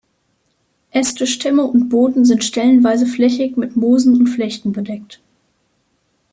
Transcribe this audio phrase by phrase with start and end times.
[0.89, 5.21] Äste, Stämme, und Boden sind stellenweise flächig mit Moosen und Flechten bedeckt.